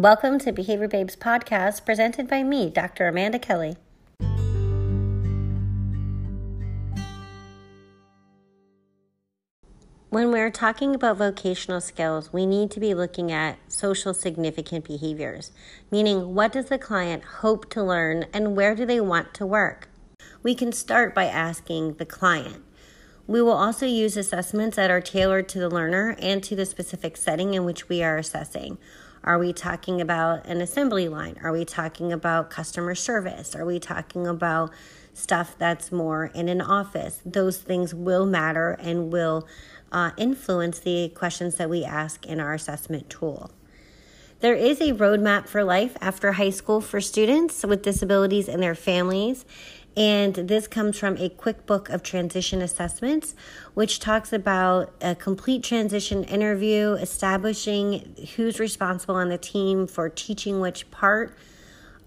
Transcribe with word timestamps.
Welcome 0.00 0.38
to 0.38 0.52
Behavior 0.52 0.88
Babes 0.88 1.14
podcast 1.14 1.84
presented 1.84 2.26
by 2.26 2.42
me, 2.42 2.70
Dr. 2.70 3.06
Amanda 3.06 3.38
Kelly. 3.38 3.76
When 10.08 10.32
we're 10.32 10.50
talking 10.50 10.94
about 10.94 11.18
vocational 11.18 11.82
skills, 11.82 12.32
we 12.32 12.46
need 12.46 12.70
to 12.70 12.80
be 12.80 12.94
looking 12.94 13.30
at 13.30 13.58
social 13.70 14.14
significant 14.14 14.86
behaviors, 14.86 15.52
meaning 15.90 16.34
what 16.34 16.52
does 16.52 16.70
the 16.70 16.78
client 16.78 17.22
hope 17.42 17.68
to 17.72 17.82
learn 17.82 18.24
and 18.32 18.56
where 18.56 18.74
do 18.74 18.86
they 18.86 19.02
want 19.02 19.34
to 19.34 19.44
work? 19.44 19.90
We 20.42 20.54
can 20.54 20.72
start 20.72 21.14
by 21.14 21.26
asking 21.26 21.96
the 21.96 22.06
client. 22.06 22.64
We 23.26 23.42
will 23.42 23.52
also 23.52 23.84
use 23.84 24.16
assessments 24.16 24.76
that 24.76 24.90
are 24.90 25.02
tailored 25.02 25.46
to 25.50 25.58
the 25.58 25.68
learner 25.68 26.16
and 26.18 26.42
to 26.44 26.56
the 26.56 26.64
specific 26.64 27.18
setting 27.18 27.52
in 27.52 27.66
which 27.66 27.90
we 27.90 28.02
are 28.02 28.16
assessing. 28.16 28.78
Are 29.22 29.38
we 29.38 29.52
talking 29.52 30.00
about 30.00 30.46
an 30.46 30.62
assembly 30.62 31.08
line? 31.08 31.38
Are 31.42 31.52
we 31.52 31.66
talking 31.66 32.10
about 32.12 32.48
customer 32.48 32.94
service? 32.94 33.54
Are 33.54 33.66
we 33.66 33.78
talking 33.78 34.26
about 34.26 34.70
stuff 35.12 35.56
that's 35.58 35.92
more 35.92 36.26
in 36.34 36.48
an 36.48 36.62
office? 36.62 37.20
Those 37.24 37.58
things 37.58 37.94
will 37.94 38.24
matter 38.24 38.78
and 38.80 39.12
will 39.12 39.46
uh, 39.92 40.12
influence 40.16 40.78
the 40.78 41.10
questions 41.10 41.56
that 41.56 41.68
we 41.68 41.84
ask 41.84 42.24
in 42.24 42.40
our 42.40 42.54
assessment 42.54 43.10
tool. 43.10 43.50
There 44.40 44.54
is 44.54 44.80
a 44.80 44.94
roadmap 44.94 45.48
for 45.48 45.64
life 45.64 45.98
after 46.00 46.32
high 46.32 46.48
school 46.48 46.80
for 46.80 46.98
students 47.02 47.62
with 47.62 47.82
disabilities 47.82 48.48
and 48.48 48.62
their 48.62 48.74
families. 48.74 49.44
And 49.96 50.34
this 50.34 50.68
comes 50.68 50.98
from 50.98 51.16
a 51.16 51.28
quick 51.28 51.66
book 51.66 51.88
of 51.88 52.02
transition 52.02 52.62
assessments, 52.62 53.34
which 53.74 53.98
talks 53.98 54.32
about 54.32 54.92
a 55.00 55.14
complete 55.14 55.64
transition 55.64 56.22
interview, 56.24 56.92
establishing 56.92 58.14
who's 58.36 58.60
responsible 58.60 59.16
on 59.16 59.28
the 59.28 59.38
team 59.38 59.86
for 59.86 60.08
teaching 60.08 60.60
which 60.60 60.90
part, 60.90 61.36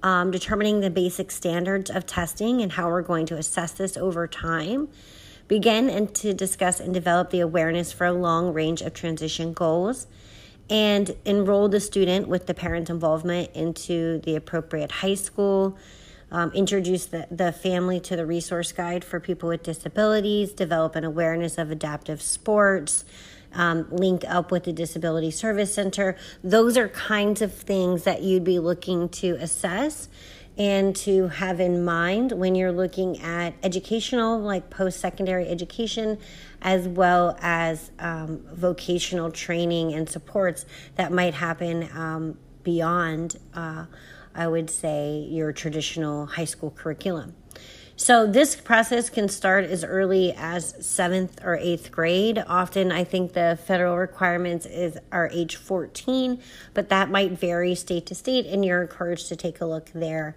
um, 0.02 0.31
determining 0.31 0.80
the 0.80 0.89
basic 0.89 1.30
standards 1.30 1.89
of 1.89 2.05
testing 2.05 2.61
and 2.61 2.73
how 2.73 2.88
we're 2.88 3.02
going 3.02 3.25
to 3.25 3.35
assess 3.35 3.73
this 3.73 3.97
over 3.97 4.27
time. 4.27 4.88
Begin 5.49 5.89
and 5.89 6.15
to 6.15 6.33
discuss 6.33 6.80
and 6.80 6.93
develop 6.93 7.31
the 7.31 7.41
awareness 7.41 7.91
for 7.91 8.05
a 8.08 8.13
long 8.13 8.53
range 8.53 8.81
of 8.81 8.93
transition 8.93 9.52
goals 9.52 10.08
and 10.69 11.15
enroll 11.25 11.67
the 11.67 11.81
student 11.81 12.30
with 12.30 12.47
the 12.47 12.53
parent 12.53 12.89
involvement 12.89 13.52
into 13.53 14.19
the 14.19 14.38
appropriate 14.38 14.89
high 14.89 15.15
school 15.15 15.77
um, 16.34 16.52
introduce 16.52 17.06
the, 17.06 17.28
the 17.31 17.52
family 17.52 18.00
to 18.02 18.16
the 18.16 18.26
resource 18.26 18.72
guide 18.72 19.06
for 19.06 19.20
people 19.20 19.50
with 19.50 19.64
disabilities, 19.64 20.52
develop 20.52 20.95
an 20.95 21.03
awareness 21.03 21.59
of 21.59 21.70
adaptive 21.70 22.22
sports, 22.22 23.06
um, 23.53 23.88
link 23.92 24.23
up 24.28 24.52
with 24.52 24.64
the 24.64 24.73
Disability 24.73 25.30
Service 25.30 25.73
Center. 25.73 26.17
Those 26.44 26.76
are 26.76 26.89
kinds 26.89 27.44
of 27.44 27.54
things 27.54 28.04
that 28.04 28.23
you'd 28.23 28.44
be 28.44 28.58
looking 28.58 29.09
to 29.09 29.36
assess 29.36 30.09
and 30.58 30.95
to 30.95 31.28
have 31.30 31.59
in 31.59 31.84
mind 31.86 32.31
when 32.31 32.56
you're 32.56 32.72
looking 32.72 33.20
at 33.22 33.54
educational, 33.64 34.39
like 34.39 34.70
post 34.70 35.00
secondary 35.00 35.48
education, 35.48 36.17
as 36.61 36.88
well 36.88 37.38
as 37.42 37.92
um, 38.00 38.44
vocational 38.54 39.31
training 39.31 39.94
and 39.94 40.09
supports 40.09 40.66
that 40.95 41.11
might 41.11 41.34
happen 41.36 41.89
um, 41.95 42.38
beyond. 42.64 43.38
Uh, 43.54 43.86
I 44.36 44.48
would 44.48 44.70
say, 44.70 45.28
your 45.30 45.52
traditional 45.52 46.26
high 46.26 46.45
school 46.45 46.72
curriculum. 46.72 47.36
So, 47.95 48.26
this 48.26 48.56
process 48.56 49.09
can 49.09 49.30
start 49.30 49.66
as 49.66 49.84
early 49.84 50.34
as 50.36 50.76
seventh 50.86 51.39
or 51.44 51.56
eighth 51.58 51.92
grade. 51.92 52.44
Often, 52.48 52.92
I 52.92 53.04
think 53.04 53.34
the 53.34 53.59
federal 53.66 53.98
requirements 53.98 54.66
is 54.66 54.98
are 55.11 55.30
age 55.31 55.58
14, 55.58 56.42
but 56.73 56.89
that 56.89 57.11
might 57.11 57.34
vary 57.34 57.76
state 57.76 58.08
to 58.08 58.16
state, 58.16 58.48
and 58.48 58.66
you're 58.66 58.81
encouraged 58.81 59.28
to 59.30 59.36
take 59.36 59.61
a 59.61 59.66
look 59.66 59.92
there. 59.94 60.36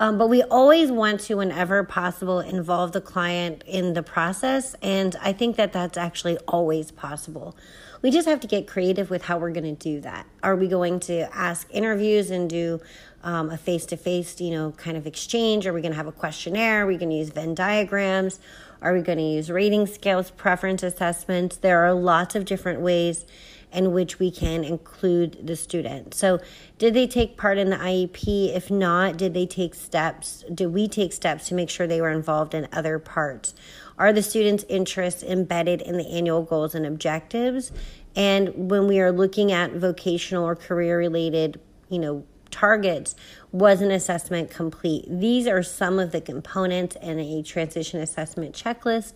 Um, 0.00 0.18
but 0.18 0.28
we 0.28 0.42
always 0.44 0.92
want 0.92 1.20
to, 1.22 1.36
whenever 1.36 1.82
possible, 1.82 2.40
involve 2.40 2.92
the 2.92 3.00
client 3.00 3.64
in 3.66 3.94
the 3.94 4.02
process, 4.02 4.76
and 4.82 5.16
I 5.22 5.32
think 5.32 5.56
that 5.56 5.72
that's 5.72 5.96
actually 5.96 6.36
always 6.46 6.90
possible. 6.90 7.56
We 8.00 8.10
just 8.12 8.28
have 8.28 8.40
to 8.40 8.46
get 8.46 8.68
creative 8.68 9.10
with 9.10 9.24
how 9.24 9.38
we're 9.38 9.52
going 9.52 9.76
to 9.76 9.90
do 9.90 10.00
that. 10.02 10.26
Are 10.42 10.54
we 10.54 10.68
going 10.68 11.00
to 11.00 11.34
ask 11.36 11.66
interviews 11.70 12.30
and 12.30 12.48
do 12.48 12.80
um, 13.24 13.50
a 13.50 13.56
face 13.56 13.86
to 13.86 13.96
face, 13.96 14.40
you 14.40 14.52
know, 14.52 14.72
kind 14.72 14.96
of 14.96 15.06
exchange? 15.06 15.66
Are 15.66 15.72
we 15.72 15.80
going 15.80 15.92
to 15.92 15.96
have 15.96 16.06
a 16.06 16.12
questionnaire? 16.12 16.84
Are 16.84 16.86
we 16.86 16.96
going 16.96 17.10
to 17.10 17.16
use 17.16 17.30
Venn 17.30 17.54
diagrams? 17.56 18.38
Are 18.80 18.94
we 18.94 19.02
going 19.02 19.18
to 19.18 19.24
use 19.24 19.50
rating 19.50 19.88
scales, 19.88 20.30
preference 20.30 20.84
assessments? 20.84 21.56
There 21.56 21.84
are 21.84 21.92
lots 21.92 22.36
of 22.36 22.44
different 22.44 22.80
ways 22.80 23.26
in 23.72 23.92
which 23.92 24.18
we 24.18 24.30
can 24.30 24.64
include 24.64 25.46
the 25.46 25.56
student. 25.56 26.14
So, 26.14 26.40
did 26.78 26.94
they 26.94 27.06
take 27.06 27.36
part 27.36 27.58
in 27.58 27.70
the 27.70 27.76
IEP? 27.76 28.54
If 28.54 28.70
not, 28.70 29.16
did 29.16 29.34
they 29.34 29.44
take 29.44 29.74
steps? 29.74 30.44
Did 30.52 30.68
we 30.68 30.88
take 30.88 31.12
steps 31.12 31.48
to 31.48 31.54
make 31.54 31.68
sure 31.68 31.86
they 31.86 32.00
were 32.00 32.10
involved 32.10 32.54
in 32.54 32.68
other 32.72 32.98
parts? 32.98 33.54
Are 33.98 34.12
the 34.12 34.22
students' 34.22 34.64
interests 34.68 35.22
embedded 35.22 35.82
in 35.82 35.96
the 35.96 36.08
annual 36.08 36.42
goals 36.42 36.74
and 36.74 36.86
objectives? 36.86 37.72
And 38.14 38.70
when 38.70 38.86
we 38.86 39.00
are 39.00 39.12
looking 39.12 39.52
at 39.52 39.72
vocational 39.72 40.44
or 40.44 40.54
career 40.54 40.98
related, 40.98 41.60
you 41.88 41.98
know, 41.98 42.24
targets, 42.50 43.14
was 43.52 43.80
an 43.80 43.90
assessment 43.90 44.50
complete? 44.50 45.04
These 45.08 45.46
are 45.46 45.62
some 45.62 45.98
of 45.98 46.12
the 46.12 46.20
components 46.20 46.96
in 47.02 47.18
a 47.18 47.42
transition 47.42 48.00
assessment 48.00 48.54
checklist 48.54 49.14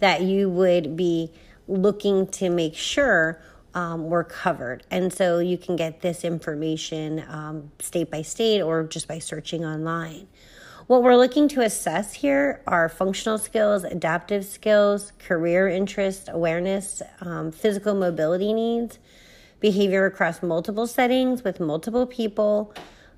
that 0.00 0.22
you 0.22 0.50
would 0.50 0.96
be 0.96 1.30
looking 1.68 2.26
to 2.28 2.50
make 2.50 2.74
sure 2.74 3.40
um, 3.74 4.08
were 4.08 4.24
covered. 4.24 4.84
And 4.90 5.12
so 5.12 5.38
you 5.38 5.58
can 5.58 5.76
get 5.76 6.00
this 6.00 6.24
information 6.24 7.24
um, 7.28 7.70
state 7.78 8.10
by 8.10 8.22
state 8.22 8.62
or 8.62 8.84
just 8.84 9.06
by 9.06 9.18
searching 9.18 9.64
online. 9.64 10.28
What 10.86 11.02
we're 11.02 11.16
looking 11.16 11.48
to 11.48 11.62
assess 11.62 12.12
here 12.12 12.62
are 12.64 12.88
functional 12.88 13.38
skills, 13.38 13.82
adaptive 13.82 14.44
skills, 14.44 15.12
career 15.18 15.66
interest, 15.66 16.28
awareness, 16.30 17.02
um, 17.20 17.50
physical 17.50 17.92
mobility 17.92 18.52
needs, 18.52 19.00
behavior 19.58 20.06
across 20.06 20.44
multiple 20.44 20.86
settings 20.86 21.42
with 21.42 21.58
multiple 21.58 22.06
people. 22.06 22.72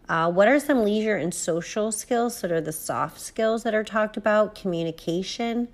Uh, 0.08 0.32
what 0.32 0.48
are 0.48 0.58
some 0.58 0.82
leisure 0.82 1.16
and 1.16 1.34
social 1.34 1.92
skills 1.92 2.40
that 2.40 2.50
are 2.50 2.62
the 2.62 2.72
soft 2.72 3.20
skills 3.20 3.64
that 3.64 3.74
are 3.74 3.84
talked 3.84 4.16
about? 4.16 4.54
Communication, 4.54 5.68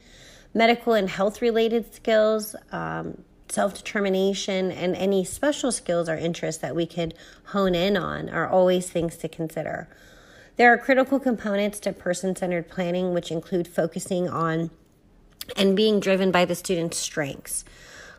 medical 0.52 0.94
and 0.94 1.08
health 1.08 1.40
related 1.40 1.94
skills, 1.94 2.56
um, 2.72 3.22
self 3.48 3.72
determination, 3.72 4.72
and 4.72 4.96
any 4.96 5.24
special 5.24 5.70
skills 5.70 6.08
or 6.08 6.16
interests 6.16 6.60
that 6.60 6.74
we 6.74 6.86
could 6.86 7.14
hone 7.52 7.76
in 7.76 7.96
on 7.96 8.28
are 8.30 8.48
always 8.48 8.90
things 8.90 9.16
to 9.18 9.28
consider. 9.28 9.86
There 10.56 10.72
are 10.72 10.78
critical 10.78 11.18
components 11.18 11.80
to 11.80 11.92
person 11.92 12.36
centered 12.36 12.68
planning, 12.68 13.12
which 13.12 13.32
include 13.32 13.66
focusing 13.66 14.28
on 14.28 14.70
and 15.56 15.76
being 15.76 15.98
driven 15.98 16.30
by 16.30 16.44
the 16.44 16.54
student's 16.54 16.96
strengths. 16.96 17.64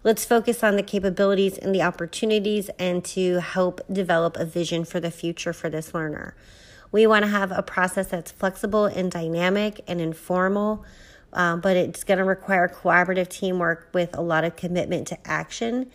Let's 0.03 0.25
focus 0.25 0.63
on 0.63 0.75
the 0.75 0.84
capabilities 0.84 1.57
and 1.57 1.74
the 1.74 1.81
opportunities 1.81 2.69
and 2.78 3.03
to 3.06 3.40
help 3.40 3.81
develop 3.91 4.35
a 4.35 4.45
vision 4.45 4.84
for 4.84 5.00
the 5.00 5.09
future 5.09 5.53
for 5.53 5.69
this 5.69 5.94
learner. 5.94 6.35
We 6.91 7.07
want 7.07 7.24
to 7.24 7.31
have 7.31 7.51
a 7.51 7.63
process 7.63 8.07
that's 8.07 8.31
flexible 8.31 8.85
and 8.85 9.09
dynamic 9.09 9.81
and 9.88 10.00
informal, 10.00 10.85
um, 11.34 11.62
but 11.62 11.78
it's 11.78 12.03
going 12.03 12.19
to 12.19 12.24
require 12.24 12.68
collaborative 12.68 13.29
teamwork 13.29 13.90
with 13.94 14.16
a 14.16 14.22
lot 14.22 14.44
of 14.44 14.56
commitment 14.56 15.07
to 15.07 15.18
action 15.25 15.90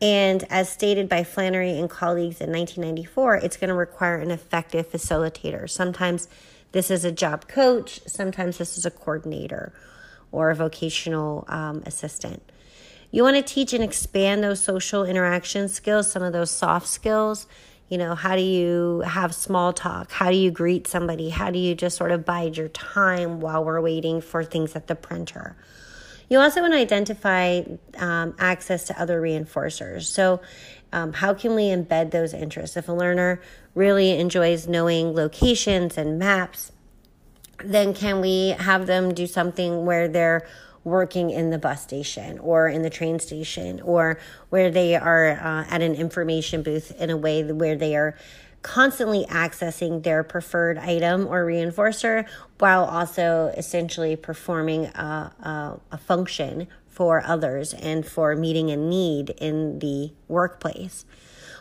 and 0.00 0.44
as 0.50 0.68
stated 0.68 1.08
by 1.08 1.24
Flannery 1.24 1.78
and 1.78 1.88
colleagues 1.88 2.40
in 2.40 2.50
1994, 2.50 3.36
it's 3.36 3.56
going 3.56 3.68
to 3.68 3.74
require 3.74 4.16
an 4.16 4.30
effective 4.30 4.90
facilitator. 4.90 5.68
Sometimes 5.70 6.28
this 6.72 6.90
is 6.90 7.04
a 7.04 7.12
job 7.12 7.46
coach, 7.48 8.00
sometimes 8.06 8.58
this 8.58 8.76
is 8.76 8.84
a 8.84 8.90
coordinator 8.90 9.72
or 10.32 10.50
a 10.50 10.54
vocational 10.54 11.44
um, 11.48 11.82
assistant. 11.86 12.42
You 13.12 13.22
want 13.22 13.36
to 13.36 13.42
teach 13.42 13.72
and 13.72 13.84
expand 13.84 14.42
those 14.42 14.60
social 14.60 15.04
interaction 15.04 15.68
skills, 15.68 16.10
some 16.10 16.24
of 16.24 16.32
those 16.32 16.50
soft 16.50 16.88
skills. 16.88 17.46
You 17.88 17.98
know, 17.98 18.16
how 18.16 18.34
do 18.34 18.42
you 18.42 19.02
have 19.06 19.32
small 19.32 19.72
talk? 19.72 20.10
How 20.10 20.32
do 20.32 20.36
you 20.36 20.50
greet 20.50 20.88
somebody? 20.88 21.30
How 21.30 21.52
do 21.52 21.58
you 21.60 21.76
just 21.76 21.96
sort 21.96 22.10
of 22.10 22.24
bide 22.24 22.56
your 22.56 22.68
time 22.68 23.38
while 23.38 23.64
we're 23.64 23.80
waiting 23.80 24.20
for 24.20 24.42
things 24.42 24.74
at 24.74 24.88
the 24.88 24.96
printer? 24.96 25.54
You 26.28 26.40
also 26.40 26.60
want 26.60 26.72
to 26.72 26.78
identify 26.78 27.62
um, 27.98 28.34
access 28.38 28.84
to 28.84 29.00
other 29.00 29.20
reinforcers. 29.20 30.04
So, 30.04 30.40
um, 30.92 31.12
how 31.12 31.34
can 31.34 31.54
we 31.56 31.64
embed 31.64 32.12
those 32.12 32.32
interests? 32.32 32.76
If 32.76 32.88
a 32.88 32.92
learner 32.92 33.40
really 33.74 34.10
enjoys 34.10 34.68
knowing 34.68 35.12
locations 35.12 35.98
and 35.98 36.18
maps, 36.18 36.70
then 37.64 37.94
can 37.94 38.20
we 38.20 38.50
have 38.50 38.86
them 38.86 39.12
do 39.12 39.26
something 39.26 39.84
where 39.84 40.06
they're 40.06 40.46
working 40.84 41.30
in 41.30 41.50
the 41.50 41.58
bus 41.58 41.82
station 41.82 42.38
or 42.38 42.68
in 42.68 42.82
the 42.82 42.90
train 42.90 43.18
station 43.18 43.80
or 43.80 44.18
where 44.50 44.70
they 44.70 44.94
are 44.94 45.30
uh, 45.30 45.64
at 45.68 45.82
an 45.82 45.94
information 45.94 46.62
booth 46.62 46.92
in 47.00 47.10
a 47.10 47.16
way 47.16 47.42
where 47.42 47.74
they 47.74 47.96
are 47.96 48.14
constantly 48.64 49.26
accessing 49.26 50.02
their 50.02 50.24
preferred 50.24 50.78
item 50.78 51.26
or 51.26 51.44
reinforcer 51.44 52.26
while 52.58 52.84
also 52.86 53.52
essentially 53.58 54.16
performing 54.16 54.86
a, 54.86 55.32
a, 55.38 55.80
a, 55.92 55.98
function 55.98 56.66
for 56.86 57.22
others 57.26 57.74
and 57.74 58.06
for 58.06 58.34
meeting 58.34 58.70
a 58.70 58.76
need 58.76 59.28
in 59.38 59.78
the 59.80 60.10
workplace. 60.28 61.04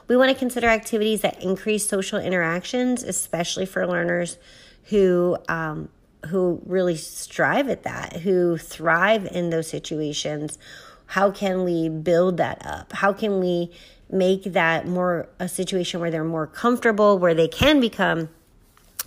We 0.08 0.16
want 0.16 0.32
to 0.32 0.38
consider 0.38 0.68
activities 0.68 1.22
that 1.22 1.44
increase 1.44 1.88
social 1.88 2.20
interactions, 2.20 3.04
especially 3.04 3.66
for 3.66 3.86
learners 3.86 4.38
who 4.86 5.38
um, 5.50 5.90
who 6.28 6.62
really 6.66 6.96
strive 6.96 7.68
at 7.68 7.84
that, 7.84 8.22
who 8.22 8.56
thrive 8.58 9.26
in 9.26 9.50
those 9.50 9.68
situations. 9.68 10.58
How 11.06 11.32
can 11.32 11.64
we 11.64 11.90
build 11.90 12.38
that 12.38 12.66
up? 12.66 12.94
How 12.94 13.14
can 13.14 13.40
we 13.40 13.72
make 14.10 14.44
that 14.54 14.88
more 14.88 15.28
a 15.40 15.48
situation 15.48 16.00
where 16.00 16.12
they're 16.12 16.24
more 16.24 16.48
comfortable, 16.48 17.18
where 17.18 17.34
they 17.34 17.48
can 17.48 17.80
become 17.80 18.30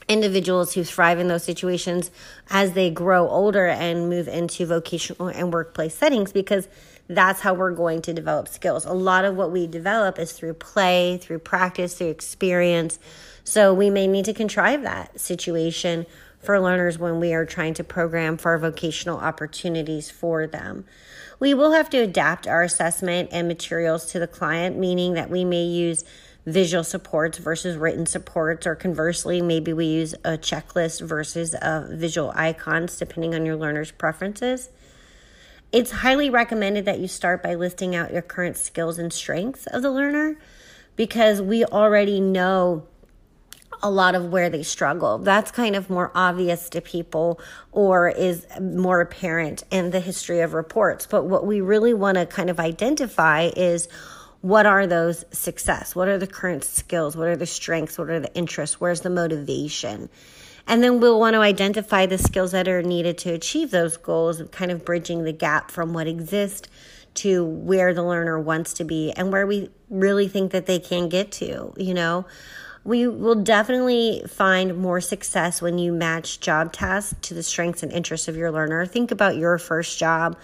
individuals 0.09 0.75
who 0.75 0.85
thrive 0.85 1.19
in 1.19 1.29
those 1.29 1.43
situations 1.43 2.11
as 2.51 2.73
they 2.73 2.91
grow 2.91 3.29
older 3.29 3.67
and 3.67 4.09
move 4.09 4.29
into 4.29 4.67
vocational 4.67 5.29
and 5.29 5.53
workplace 5.53 5.97
settings 5.97 6.33
because 6.33 6.69
that's 7.09 7.41
how 7.41 7.55
we're 7.55 7.73
going 7.73 8.03
to 8.03 8.13
develop 8.13 8.49
skills. 8.49 8.85
A 8.85 8.93
lot 8.93 9.25
of 9.25 9.37
what 9.37 9.51
we 9.51 9.67
develop 9.67 10.19
is 10.19 10.33
through 10.33 10.55
play, 10.55 11.19
through 11.19 11.39
practice, 11.41 11.95
through 11.95 12.09
experience. 12.09 12.99
So 13.45 13.73
we 13.75 13.91
may 13.91 14.07
need 14.07 14.25
to 14.27 14.35
contrive 14.35 14.83
that 14.83 15.19
situation 15.21 16.07
for 16.47 16.61
learners 16.61 16.99
when 16.99 17.21
we 17.21 17.35
are 17.35 17.45
trying 17.45 17.75
to 17.75 17.85
program 17.85 18.39
for 18.39 18.57
vocational 18.57 19.19
opportunities 19.19 20.11
for 20.11 20.47
them. 20.47 20.85
We 21.39 21.53
will 21.53 21.73
have 21.73 21.91
to 21.91 21.99
adapt 21.99 22.47
our 22.47 22.63
assessment 22.63 23.29
and 23.33 23.47
materials 23.47 24.07
to 24.13 24.19
the 24.19 24.27
client, 24.27 24.79
meaning 24.79 25.15
that 25.15 25.29
we 25.29 25.45
may 25.45 25.65
use 25.65 26.05
visual 26.47 26.85
supports 26.85 27.39
versus 27.39 27.77
written 27.77 28.07
supports, 28.07 28.67
or 28.67 28.77
conversely, 28.77 29.43
maybe 29.43 29.73
we 29.73 29.87
use 29.87 30.15
a 30.25 30.39
checklist 30.39 31.01
versus 31.07 31.55
a 31.55 31.89
visual 31.91 32.33
icons, 32.37 32.97
depending 32.97 33.35
on 33.35 33.45
your 33.45 33.57
learner's 33.57 33.91
preferences. 33.91 34.71
It's 35.73 35.91
highly 35.91 36.31
recommended 36.31 36.85
that 36.85 37.01
you 37.01 37.09
start 37.09 37.43
by 37.43 37.57
listing 37.57 37.97
out 37.97 38.13
your 38.13 38.23
current 38.23 38.57
skills 38.57 38.99
and 38.99 39.13
strengths 39.13 39.67
of 39.67 39.83
the 39.83 39.91
learner 39.91 40.39
because 40.95 41.43
we 41.43 41.65
already 41.65 42.21
know 42.21 42.87
a 43.83 43.91
lot 43.91 44.15
of 44.15 44.31
where 44.31 44.49
they 44.49 44.63
struggle. 44.63 45.19
That's 45.19 45.51
kind 45.51 45.77
of 45.77 45.91
more 45.91 46.11
obvious 46.15 46.69
to 46.71 46.81
people 46.81 47.41
or 47.73 48.09
is 48.09 48.47
more 48.61 49.01
apparent 49.01 49.65
in 49.71 49.91
the 49.91 50.01
history 50.01 50.41
of 50.41 50.55
reports. 50.55 51.07
But 51.07 51.25
what 51.25 51.47
we 51.47 51.61
really 51.61 51.95
want 51.95 52.19
to 52.19 52.27
kind 52.27 52.51
of 52.51 52.61
identify 52.61 53.51
is 53.57 53.89
what 54.41 54.67
are 54.67 54.87
those 54.87 55.25
success? 55.31 55.97
What 55.97 56.09
are 56.09 56.19
the 56.19 56.27
current 56.27 56.65
skills? 56.65 57.17
What 57.17 57.29
are 57.29 57.37
the 57.37 57.47
strengths? 57.47 57.99
What 57.99 58.11
are 58.11 58.21
the 58.21 58.35
interests? 58.35 58.81
Where's 58.81 59.01
the 59.01 59.11
motivation? 59.11 60.09
And 60.67 60.83
then 60.83 61.01
we'll 61.01 61.21
want 61.21 61.35
to 61.35 61.41
identify 61.41 62.07
the 62.07 62.19
skills 62.19 62.53
that 62.53 62.69
are 62.69 62.83
needed 62.83 63.19
to 63.19 63.33
achieve 63.33 63.71
those 63.71 63.97
goals, 63.97 64.43
kind 64.51 64.71
of 64.71 64.85
bridging 64.85 65.25
the 65.25 65.33
gap 65.33 65.71
from 65.71 65.93
what 65.93 66.09
exists 66.09 66.69
to 67.15 67.45
where 67.45 67.95
the 67.95 68.03
learner 68.03 68.39
wants 68.39 68.75
to 68.75 68.85
be 68.85 69.13
and 69.13 69.33
where 69.33 69.47
we 69.47 69.71
really 69.89 70.29
think 70.29 70.53
that 70.53 70.67
they 70.67 70.79
can 70.79 71.09
get 71.09 71.33
to, 71.33 71.73
you 71.77 71.95
know. 71.95 72.27
We 72.87 73.09
will 73.09 73.35
definitely 73.35 74.23
find 74.29 74.79
more 74.79 75.01
success 75.01 75.61
when 75.61 75.77
you 75.77 75.93
match 75.93 76.39
job 76.39 76.73
tasks 76.73 77.17
to 77.23 77.35
the 77.35 77.43
strengths 77.43 77.83
and 77.83 77.91
interests 77.91 78.29
of 78.29 78.37
your 78.37 78.53
learner. 78.53 78.87
Think 78.87 79.11
about 79.11 79.37
your 79.37 79.59
first 79.59 79.99
job. 79.99 80.39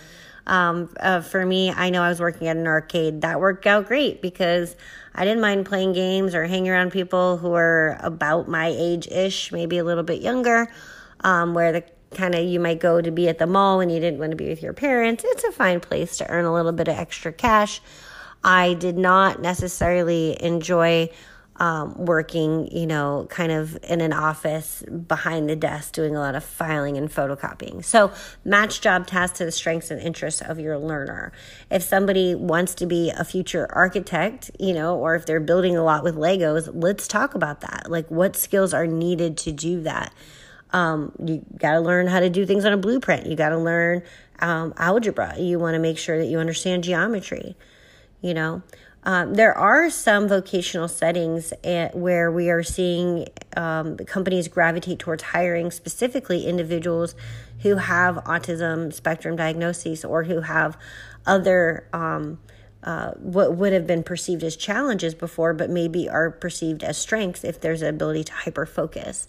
Um, 0.44 0.92
uh, 0.98 1.20
for 1.20 1.46
me, 1.46 1.70
I 1.70 1.90
know 1.90 2.02
I 2.02 2.08
was 2.08 2.18
working 2.18 2.48
at 2.48 2.56
an 2.56 2.66
arcade. 2.66 3.20
That 3.20 3.38
worked 3.38 3.68
out 3.68 3.86
great 3.86 4.20
because 4.20 4.74
I 5.14 5.24
didn't 5.24 5.40
mind 5.40 5.66
playing 5.66 5.92
games 5.92 6.34
or 6.34 6.44
hanging 6.44 6.68
around 6.68 6.90
people 6.90 7.36
who 7.36 7.50
were 7.50 7.96
about 8.00 8.48
my 8.48 8.74
age 8.76 9.06
ish, 9.06 9.52
maybe 9.52 9.78
a 9.78 9.84
little 9.84 10.02
bit 10.02 10.20
younger, 10.20 10.66
um, 11.20 11.54
where 11.54 11.70
the 11.70 11.84
kind 12.12 12.34
of 12.34 12.44
you 12.44 12.58
might 12.58 12.80
go 12.80 13.00
to 13.00 13.12
be 13.12 13.28
at 13.28 13.38
the 13.38 13.46
mall 13.46 13.78
when 13.78 13.88
you 13.88 14.00
didn't 14.00 14.18
want 14.18 14.32
to 14.32 14.36
be 14.36 14.48
with 14.48 14.64
your 14.64 14.72
parents. 14.72 15.22
It's 15.24 15.44
a 15.44 15.52
fine 15.52 15.78
place 15.78 16.16
to 16.16 16.28
earn 16.28 16.44
a 16.44 16.52
little 16.52 16.72
bit 16.72 16.88
of 16.88 16.98
extra 16.98 17.32
cash. 17.32 17.80
I 18.42 18.74
did 18.74 18.98
not 18.98 19.40
necessarily 19.40 20.36
enjoy 20.42 21.10
um, 21.62 21.94
working, 21.94 22.66
you 22.76 22.88
know, 22.88 23.28
kind 23.30 23.52
of 23.52 23.78
in 23.84 24.00
an 24.00 24.12
office 24.12 24.82
behind 24.82 25.48
the 25.48 25.54
desk 25.54 25.92
doing 25.92 26.16
a 26.16 26.18
lot 26.18 26.34
of 26.34 26.42
filing 26.42 26.96
and 26.96 27.08
photocopying. 27.08 27.84
So, 27.84 28.10
match 28.44 28.80
job 28.80 29.06
tasks 29.06 29.38
to 29.38 29.44
the 29.44 29.52
strengths 29.52 29.92
and 29.92 30.00
interests 30.00 30.40
of 30.40 30.58
your 30.58 30.76
learner. 30.76 31.30
If 31.70 31.84
somebody 31.84 32.34
wants 32.34 32.74
to 32.76 32.86
be 32.86 33.10
a 33.10 33.24
future 33.24 33.68
architect, 33.70 34.50
you 34.58 34.72
know, 34.72 34.98
or 34.98 35.14
if 35.14 35.24
they're 35.24 35.38
building 35.38 35.76
a 35.76 35.84
lot 35.84 36.02
with 36.02 36.16
Legos, 36.16 36.68
let's 36.74 37.06
talk 37.06 37.36
about 37.36 37.60
that. 37.60 37.86
Like, 37.88 38.10
what 38.10 38.34
skills 38.34 38.74
are 38.74 38.88
needed 38.88 39.36
to 39.38 39.52
do 39.52 39.82
that? 39.82 40.12
Um, 40.72 41.12
you 41.24 41.44
got 41.58 41.74
to 41.74 41.80
learn 41.80 42.08
how 42.08 42.18
to 42.18 42.28
do 42.28 42.44
things 42.44 42.64
on 42.64 42.72
a 42.72 42.76
blueprint. 42.76 43.26
You 43.26 43.36
got 43.36 43.50
to 43.50 43.58
learn 43.58 44.02
um, 44.40 44.74
algebra. 44.76 45.38
You 45.38 45.60
want 45.60 45.74
to 45.74 45.78
make 45.78 45.98
sure 45.98 46.18
that 46.18 46.26
you 46.26 46.40
understand 46.40 46.82
geometry, 46.82 47.54
you 48.20 48.34
know. 48.34 48.62
Um, 49.04 49.34
there 49.34 49.56
are 49.56 49.90
some 49.90 50.28
vocational 50.28 50.86
settings 50.86 51.52
at, 51.64 51.96
where 51.96 52.30
we 52.30 52.50
are 52.50 52.62
seeing 52.62 53.26
um, 53.56 53.96
companies 53.96 54.46
gravitate 54.46 55.00
towards 55.00 55.24
hiring 55.24 55.72
specifically 55.72 56.46
individuals 56.46 57.16
who 57.60 57.76
have 57.76 58.16
autism 58.16 58.92
spectrum 58.92 59.34
diagnoses 59.34 60.04
or 60.04 60.24
who 60.24 60.42
have 60.42 60.78
other 61.26 61.88
um, 61.92 62.38
uh, 62.84 63.12
what 63.12 63.56
would 63.56 63.72
have 63.72 63.86
been 63.86 64.02
perceived 64.02 64.42
as 64.42 64.56
challenges 64.56 65.14
before, 65.14 65.54
but 65.54 65.70
maybe 65.70 66.08
are 66.08 66.30
perceived 66.30 66.82
as 66.82 66.98
strengths 66.98 67.44
if 67.44 67.60
there's 67.60 67.80
an 67.80 67.88
ability 67.88 68.24
to 68.24 68.32
hyper 68.32 68.66
focus. 68.66 69.28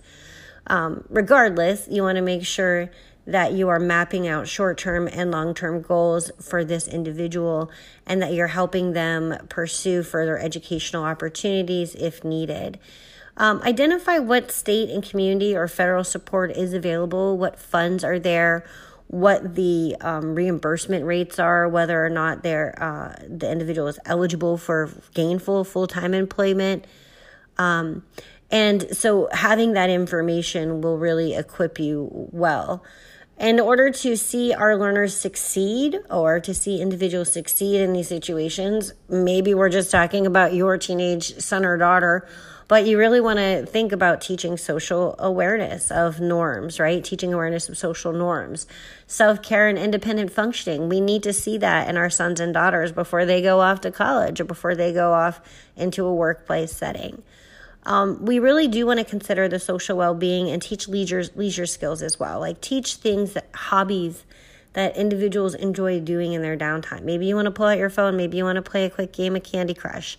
Um, 0.65 1.03
regardless, 1.09 1.87
you 1.89 2.01
want 2.01 2.15
to 2.15 2.21
make 2.21 2.45
sure 2.45 2.89
that 3.25 3.53
you 3.53 3.69
are 3.69 3.79
mapping 3.79 4.27
out 4.27 4.47
short 4.47 4.77
term 4.77 5.07
and 5.07 5.31
long 5.31 5.53
term 5.53 5.81
goals 5.81 6.31
for 6.41 6.65
this 6.65 6.87
individual 6.87 7.71
and 8.05 8.21
that 8.21 8.33
you're 8.33 8.47
helping 8.47 8.93
them 8.93 9.35
pursue 9.49 10.03
further 10.03 10.37
educational 10.37 11.03
opportunities 11.03 11.95
if 11.95 12.23
needed. 12.23 12.79
Um, 13.35 13.61
identify 13.63 14.19
what 14.19 14.51
state 14.51 14.89
and 14.89 15.03
community 15.03 15.55
or 15.55 15.67
federal 15.67 16.03
support 16.03 16.51
is 16.51 16.73
available, 16.73 17.37
what 17.37 17.59
funds 17.59 18.03
are 18.03 18.19
there, 18.19 18.63
what 19.07 19.55
the 19.55 19.95
um, 20.01 20.35
reimbursement 20.35 21.05
rates 21.05 21.39
are, 21.39 21.67
whether 21.67 22.05
or 22.05 22.09
not 22.09 22.43
they're, 22.43 22.75
uh, 22.81 23.15
the 23.27 23.49
individual 23.49 23.87
is 23.87 23.99
eligible 24.05 24.57
for 24.57 24.89
gainful 25.13 25.63
full 25.63 25.87
time 25.87 26.13
employment. 26.13 26.85
Um, 27.57 28.03
and 28.51 28.95
so 28.95 29.29
having 29.31 29.73
that 29.73 29.89
information 29.89 30.81
will 30.81 30.99
really 30.99 31.33
equip 31.33 31.79
you 31.79 32.07
well 32.31 32.83
in 33.39 33.59
order 33.59 33.89
to 33.89 34.15
see 34.15 34.53
our 34.53 34.77
learners 34.77 35.15
succeed 35.15 35.97
or 36.09 36.39
to 36.39 36.53
see 36.53 36.81
individuals 36.81 37.31
succeed 37.31 37.81
in 37.81 37.93
these 37.93 38.07
situations, 38.07 38.93
maybe 39.09 39.53
we're 39.53 39.69
just 39.69 39.91
talking 39.91 40.25
about 40.25 40.53
your 40.53 40.77
teenage 40.77 41.37
son 41.39 41.65
or 41.65 41.77
daughter, 41.77 42.27
but 42.67 42.85
you 42.85 42.97
really 42.97 43.19
want 43.19 43.39
to 43.39 43.65
think 43.65 43.91
about 43.91 44.21
teaching 44.21 44.55
social 44.55 45.15
awareness 45.19 45.91
of 45.91 46.21
norms, 46.21 46.79
right? 46.79 47.03
Teaching 47.03 47.33
awareness 47.33 47.67
of 47.67 47.77
social 47.77 48.13
norms, 48.13 48.67
self 49.07 49.41
care, 49.41 49.67
and 49.67 49.77
independent 49.77 50.31
functioning. 50.31 50.87
We 50.87 51.01
need 51.01 51.23
to 51.23 51.33
see 51.33 51.57
that 51.57 51.89
in 51.89 51.97
our 51.97 52.09
sons 52.09 52.39
and 52.39 52.53
daughters 52.53 52.91
before 52.91 53.25
they 53.25 53.41
go 53.41 53.59
off 53.61 53.81
to 53.81 53.91
college 53.91 54.39
or 54.39 54.45
before 54.45 54.75
they 54.75 54.93
go 54.93 55.11
off 55.11 55.41
into 55.75 56.05
a 56.05 56.13
workplace 56.13 56.71
setting. 56.71 57.23
Um, 57.85 58.25
we 58.25 58.39
really 58.39 58.67
do 58.67 58.85
want 58.85 58.99
to 58.99 59.05
consider 59.05 59.47
the 59.47 59.59
social 59.59 59.97
well-being 59.97 60.49
and 60.49 60.61
teach 60.61 60.87
leisure 60.87 61.23
leisure 61.35 61.65
skills 61.65 62.01
as 62.01 62.19
well. 62.19 62.39
Like 62.39 62.61
teach 62.61 62.95
things 62.95 63.33
that 63.33 63.47
hobbies 63.53 64.25
that 64.73 64.97
individuals 64.97 65.53
enjoy 65.53 65.99
doing 65.99 66.33
in 66.33 66.41
their 66.41 66.57
downtime. 66.57 67.03
Maybe 67.03 67.25
you 67.25 67.35
want 67.35 67.45
to 67.45 67.51
pull 67.51 67.67
out 67.67 67.77
your 67.77 67.89
phone. 67.89 68.17
Maybe 68.17 68.37
you 68.37 68.43
want 68.43 68.55
to 68.55 68.61
play 68.61 68.85
a 68.85 68.89
quick 68.89 69.13
game 69.13 69.35
of 69.35 69.43
Candy 69.43 69.73
Crush. 69.73 70.17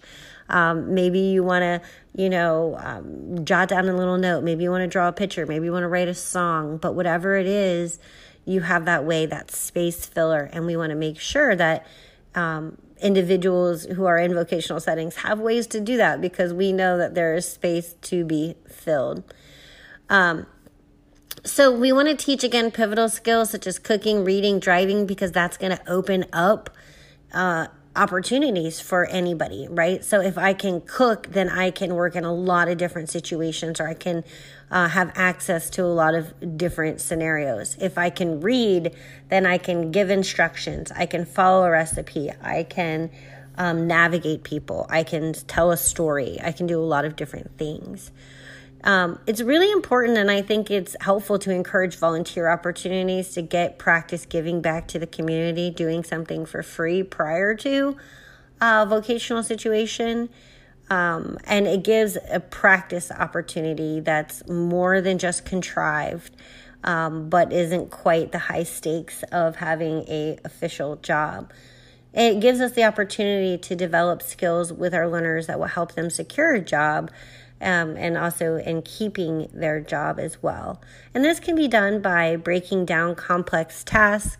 Um, 0.48 0.94
maybe 0.94 1.18
you 1.18 1.42
want 1.42 1.62
to, 1.62 1.80
you 2.14 2.28
know, 2.28 2.76
um, 2.78 3.44
jot 3.44 3.68
down 3.68 3.88
a 3.88 3.96
little 3.96 4.18
note. 4.18 4.44
Maybe 4.44 4.62
you 4.62 4.70
want 4.70 4.82
to 4.82 4.86
draw 4.86 5.08
a 5.08 5.12
picture. 5.12 5.46
Maybe 5.46 5.64
you 5.64 5.72
want 5.72 5.82
to 5.84 5.88
write 5.88 6.06
a 6.06 6.14
song. 6.14 6.76
But 6.76 6.94
whatever 6.94 7.36
it 7.36 7.46
is, 7.46 7.98
you 8.44 8.60
have 8.60 8.84
that 8.84 9.04
way, 9.04 9.26
that 9.26 9.50
space 9.50 10.06
filler, 10.06 10.50
and 10.52 10.66
we 10.66 10.76
want 10.76 10.90
to 10.90 10.96
make 10.96 11.18
sure 11.18 11.56
that 11.56 11.86
um, 12.34 12.78
individuals 13.00 13.84
who 13.84 14.06
are 14.06 14.18
in 14.18 14.34
vocational 14.34 14.80
settings 14.80 15.16
have 15.16 15.38
ways 15.38 15.66
to 15.68 15.80
do 15.80 15.96
that 15.96 16.20
because 16.20 16.52
we 16.52 16.72
know 16.72 16.96
that 16.98 17.14
there 17.14 17.34
is 17.34 17.46
space 17.46 17.94
to 18.02 18.24
be 18.24 18.54
filled. 18.68 19.22
Um, 20.08 20.46
so 21.44 21.70
we 21.70 21.92
want 21.92 22.08
to 22.08 22.14
teach 22.14 22.44
again 22.44 22.70
pivotal 22.70 23.08
skills 23.08 23.50
such 23.50 23.66
as 23.66 23.78
cooking, 23.78 24.24
reading, 24.24 24.58
driving 24.58 25.06
because 25.06 25.32
that's 25.32 25.56
going 25.56 25.76
to 25.76 25.90
open 25.90 26.24
up 26.32 26.70
uh, 27.32 27.66
opportunities 27.96 28.80
for 28.80 29.06
anybody, 29.06 29.68
right? 29.70 30.04
So 30.04 30.20
if 30.20 30.36
I 30.36 30.52
can 30.52 30.80
cook, 30.80 31.28
then 31.28 31.48
I 31.48 31.70
can 31.70 31.94
work 31.94 32.16
in 32.16 32.24
a 32.24 32.32
lot 32.32 32.68
of 32.68 32.76
different 32.76 33.08
situations 33.08 33.80
or 33.80 33.88
I 33.88 33.94
can 33.94 34.24
uh, 34.70 34.88
have 34.88 35.12
access 35.14 35.70
to 35.70 35.84
a 35.84 35.94
lot 35.94 36.14
of 36.14 36.56
different 36.56 37.00
scenarios. 37.00 37.76
If 37.80 37.96
I 37.96 38.10
can 38.10 38.40
read, 38.40 38.94
then 39.28 39.46
I 39.46 39.58
can 39.58 39.92
give 39.92 40.10
instructions, 40.10 40.90
I 40.90 41.06
can 41.06 41.24
follow 41.24 41.64
a 41.64 41.70
recipe, 41.70 42.32
I 42.42 42.64
can 42.64 43.10
um, 43.56 43.86
navigate 43.86 44.42
people, 44.42 44.86
I 44.90 45.04
can 45.04 45.32
tell 45.32 45.70
a 45.70 45.76
story, 45.76 46.38
I 46.42 46.50
can 46.50 46.66
do 46.66 46.80
a 46.80 46.84
lot 46.84 47.04
of 47.04 47.14
different 47.14 47.56
things. 47.56 48.10
Um, 48.84 49.18
it's 49.26 49.40
really 49.40 49.72
important, 49.72 50.18
and 50.18 50.30
I 50.30 50.42
think 50.42 50.70
it's 50.70 50.94
helpful 51.00 51.38
to 51.40 51.50
encourage 51.50 51.96
volunteer 51.96 52.48
opportunities 52.48 53.32
to 53.32 53.40
get 53.40 53.78
practice 53.78 54.26
giving 54.26 54.60
back 54.60 54.88
to 54.88 54.98
the 54.98 55.06
community, 55.06 55.70
doing 55.70 56.04
something 56.04 56.44
for 56.44 56.62
free 56.62 57.02
prior 57.02 57.54
to 57.56 57.96
a 58.60 58.84
vocational 58.84 59.42
situation. 59.42 60.28
Um, 60.90 61.38
and 61.44 61.66
it 61.66 61.82
gives 61.82 62.18
a 62.30 62.40
practice 62.40 63.10
opportunity 63.10 64.00
that's 64.00 64.46
more 64.46 65.00
than 65.00 65.16
just 65.16 65.46
contrived, 65.46 66.36
um, 66.84 67.30
but 67.30 67.54
isn't 67.54 67.90
quite 67.90 68.32
the 68.32 68.38
high 68.38 68.64
stakes 68.64 69.22
of 69.32 69.56
having 69.56 70.06
a 70.08 70.38
official 70.44 70.96
job. 70.96 71.50
It 72.12 72.40
gives 72.40 72.60
us 72.60 72.72
the 72.72 72.84
opportunity 72.84 73.56
to 73.58 73.74
develop 73.74 74.22
skills 74.22 74.74
with 74.74 74.92
our 74.92 75.08
learners 75.08 75.46
that 75.46 75.58
will 75.58 75.66
help 75.66 75.94
them 75.94 76.10
secure 76.10 76.52
a 76.52 76.60
job 76.60 77.10
um, 77.60 77.96
and 77.96 78.16
also 78.16 78.56
in 78.56 78.82
keeping 78.82 79.48
their 79.52 79.80
job 79.80 80.18
as 80.18 80.42
well. 80.42 80.80
And 81.14 81.24
this 81.24 81.40
can 81.40 81.54
be 81.56 81.68
done 81.68 82.00
by 82.00 82.36
breaking 82.36 82.84
down 82.84 83.14
complex 83.14 83.84
tasks, 83.84 84.38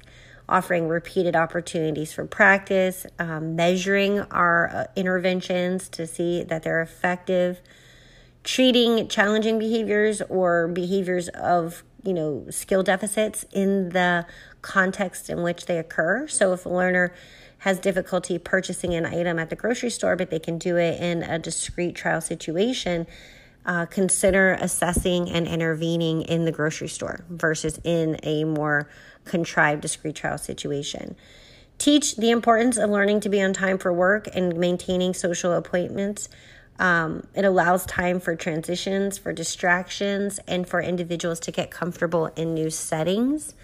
offering 0.49 0.89
repeated 0.89 1.35
opportunities 1.35 2.13
for 2.13 2.27
practice, 2.27 3.07
um, 3.19 3.57
measuring 3.57 4.21
our 4.21 4.69
uh, 4.69 4.85
interventions 4.97 5.89
to 5.91 6.07
see 6.07 6.43
that 6.43 6.63
they're 6.63 6.83
effective, 6.83 7.61
treating 8.43 9.09
challenging 9.09 9.59
behaviors 9.59 10.21
or 10.23 10.69
behaviors 10.69 11.29
of 11.29 11.83
you 12.05 12.13
know 12.13 12.45
skill 12.51 12.83
deficits 12.83 13.47
in 13.53 13.89
the 13.91 14.27
context 14.61 15.31
in 15.31 15.43
which 15.43 15.67
they 15.67 15.79
occur. 15.79 16.29
So 16.29 16.53
if 16.53 16.67
a 16.67 16.69
learner 16.69 17.15
has 17.65 17.79
difficulty 17.79 18.37
purchasing 18.39 18.93
an 18.93 19.07
item 19.07 19.39
at 19.39 19.49
the 19.49 19.57
grocery 19.57 19.89
store, 19.89 20.17
but 20.17 20.29
they 20.29 20.39
can 20.39 20.59
do 20.59 20.77
it 20.77 21.01
in 21.01 21.23
a 21.23 21.39
discrete 21.39 21.95
trial 21.95 22.21
situation, 22.21 23.07
uh, 23.65 23.87
consider 23.87 24.53
assessing 24.61 25.31
and 25.31 25.49
intervening 25.49 26.21
in 26.21 26.45
the 26.45 26.53
grocery 26.53 26.89
store 26.89 27.25
versus 27.31 27.81
in 27.83 28.19
a 28.23 28.45
more 28.45 28.87
contrived 29.25 29.81
discrete 29.81 30.15
trial 30.15 30.37
situation. 30.37 31.17
Teach 31.79 32.17
the 32.17 32.31
importance 32.31 32.77
of 32.77 32.91
learning 32.91 33.21
to 33.21 33.31
be 33.31 33.41
on 33.41 33.55
time 33.55 33.79
for 33.79 33.95
work 33.95 34.29
and 34.35 34.59
maintaining 34.59 35.15
social 35.15 35.55
appointments. 35.55 36.29
Um, 36.79 37.27
it 37.35 37.47
allows 37.47 37.87
time 37.87 38.21
for 38.21 38.37
transitions, 38.37 39.17
for 39.17 39.33
distractions, 39.33 40.39
and 40.47 40.69
for 40.69 40.83
individuals 40.83 41.41
to 41.41 41.51
get 41.51 41.71
comfortable 41.71 42.27
in 42.37 42.53
new 42.53 42.69
settings. 42.69 43.55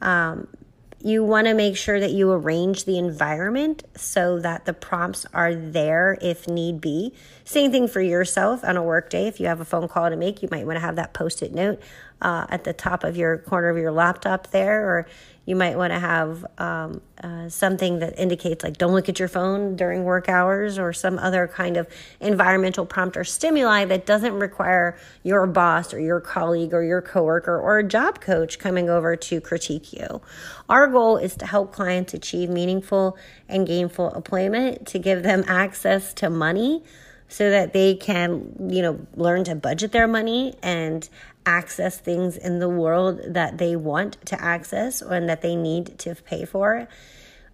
Um, 0.00 0.46
you 1.04 1.24
want 1.24 1.48
to 1.48 1.54
make 1.54 1.76
sure 1.76 1.98
that 1.98 2.12
you 2.12 2.30
arrange 2.30 2.84
the 2.84 2.96
environment 2.96 3.84
so 3.96 4.38
that 4.38 4.64
the 4.66 4.72
prompts 4.72 5.26
are 5.34 5.54
there 5.54 6.16
if 6.20 6.46
need 6.46 6.80
be. 6.80 7.12
Same 7.44 7.72
thing 7.72 7.88
for 7.88 8.00
yourself 8.00 8.62
on 8.62 8.76
a 8.76 8.82
work 8.82 9.10
day. 9.10 9.26
If 9.26 9.40
you 9.40 9.46
have 9.46 9.60
a 9.60 9.64
phone 9.64 9.88
call 9.88 10.08
to 10.08 10.16
make, 10.16 10.42
you 10.42 10.48
might 10.50 10.64
want 10.64 10.76
to 10.76 10.80
have 10.80 10.96
that 10.96 11.12
post 11.12 11.42
it 11.42 11.52
note 11.52 11.80
uh, 12.20 12.46
at 12.48 12.62
the 12.64 12.72
top 12.72 13.02
of 13.02 13.16
your 13.16 13.38
corner 13.38 13.68
of 13.68 13.76
your 13.76 13.90
laptop 13.90 14.52
there, 14.52 14.88
or 14.88 15.06
you 15.44 15.56
might 15.56 15.76
want 15.76 15.92
to 15.92 15.98
have 15.98 16.44
um, 16.58 17.00
uh, 17.22 17.48
something 17.48 17.98
that 17.98 18.18
indicates 18.18 18.62
like 18.62 18.78
don't 18.78 18.92
look 18.92 19.08
at 19.08 19.18
your 19.18 19.28
phone 19.28 19.74
during 19.74 20.04
work 20.04 20.28
hours 20.28 20.78
or 20.78 20.92
some 20.92 21.18
other 21.18 21.48
kind 21.48 21.76
of 21.76 21.88
environmental 22.20 22.86
prompt 22.86 23.16
or 23.16 23.24
stimuli 23.24 23.84
that 23.84 24.06
doesn't 24.06 24.34
require 24.34 24.96
your 25.24 25.46
boss 25.46 25.92
or 25.92 25.98
your 25.98 26.20
colleague 26.20 26.72
or 26.72 26.84
your 26.84 27.02
coworker 27.02 27.58
or 27.58 27.78
a 27.78 27.84
job 27.84 28.20
coach 28.20 28.58
coming 28.58 28.88
over 28.88 29.16
to 29.16 29.40
critique 29.40 29.92
you. 29.92 30.20
Our 30.68 30.86
goal 30.86 31.16
is 31.16 31.34
to 31.36 31.46
help 31.46 31.72
clients 31.72 32.14
achieve 32.14 32.48
meaningful 32.48 33.16
and 33.48 33.66
gainful 33.66 34.14
employment, 34.14 34.86
to 34.88 34.98
give 34.98 35.22
them 35.22 35.44
access 35.48 36.14
to 36.14 36.30
money 36.30 36.84
so 37.32 37.48
that 37.48 37.72
they 37.72 37.94
can, 37.94 38.68
you 38.68 38.82
know, 38.82 39.00
learn 39.14 39.42
to 39.42 39.54
budget 39.54 39.90
their 39.92 40.06
money 40.06 40.54
and 40.62 41.08
access 41.46 41.98
things 41.98 42.36
in 42.36 42.58
the 42.58 42.68
world 42.68 43.20
that 43.26 43.56
they 43.56 43.74
want 43.74 44.18
to 44.26 44.38
access 44.40 45.00
and 45.00 45.30
that 45.30 45.40
they 45.40 45.56
need 45.56 45.98
to 45.98 46.14
pay 46.14 46.44
for. 46.44 46.86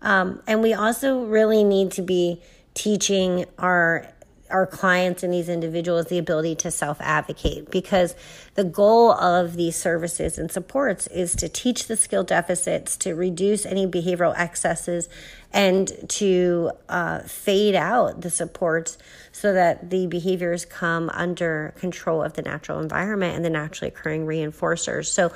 Um, 0.03 0.43
and 0.49 0.63
we 0.63 0.75
also 0.75 1.25
really 1.25 1.63
need 1.63 1.93
to 1.93 2.03
be 2.03 2.43
teaching 2.75 3.45
our 3.57 4.09
our 4.51 4.67
clients 4.67 5.23
and 5.23 5.33
these 5.33 5.49
individuals 5.49 6.07
the 6.07 6.19
ability 6.19 6.55
to 6.57 6.71
self 6.71 7.01
advocate 7.01 7.71
because 7.71 8.15
the 8.55 8.65
goal 8.65 9.13
of 9.13 9.57
these 9.57 9.77
services 9.77 10.39
and 10.39 10.51
supports 10.51 11.07
is 11.09 11.35
to 11.37 11.49
teach 11.49 11.87
the 11.87 11.97
skill 11.97 12.25
deficits, 12.25 12.97
to 12.99 13.15
reduce 13.15 13.65
any 13.65 13.87
behavioral 13.87 14.35
excesses, 14.37 15.09
and 15.53 15.93
to 16.09 16.71
uh, 16.89 17.21
fade 17.21 17.75
out 17.75 18.21
the 18.21 18.31
supports 18.31 18.99
so 19.33 19.53
that 19.53 19.91
the 19.91 20.07
behaviors 20.07 20.65
come 20.65 21.09
under 21.11 21.73
control 21.79 22.23
of 22.23 22.35
the 22.35 22.43
natural 22.43 22.81
environment 22.81 23.37
and 23.37 23.45
the 23.45 23.51
naturally 23.51 23.89
occurring 23.89 24.27
reinforcers. 24.27 25.07
So 25.07 25.33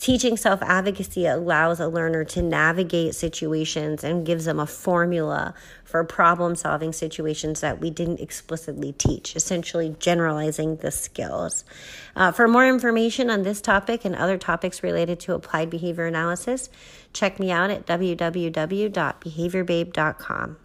Teaching 0.00 0.36
self 0.38 0.62
advocacy 0.62 1.26
allows 1.26 1.78
a 1.78 1.86
learner 1.86 2.24
to 2.24 2.40
navigate 2.40 3.14
situations 3.14 4.02
and 4.02 4.24
gives 4.24 4.46
them 4.46 4.58
a 4.58 4.66
formula 4.66 5.52
for 5.84 6.02
problem 6.04 6.56
solving 6.56 6.94
situations 6.94 7.60
that 7.60 7.82
we 7.82 7.90
didn't 7.90 8.18
explicitly 8.18 8.92
teach, 8.92 9.36
essentially 9.36 9.94
generalizing 9.98 10.76
the 10.76 10.90
skills. 10.90 11.66
Uh, 12.16 12.32
for 12.32 12.48
more 12.48 12.66
information 12.66 13.28
on 13.28 13.42
this 13.42 13.60
topic 13.60 14.06
and 14.06 14.16
other 14.16 14.38
topics 14.38 14.82
related 14.82 15.20
to 15.20 15.34
applied 15.34 15.68
behavior 15.68 16.06
analysis, 16.06 16.70
check 17.12 17.38
me 17.38 17.50
out 17.50 17.68
at 17.68 17.84
www.behaviorbabe.com. 17.84 20.56